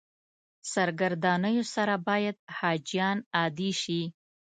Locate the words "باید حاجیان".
2.07-3.17